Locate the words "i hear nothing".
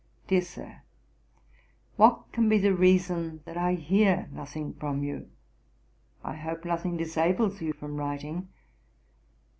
3.55-4.73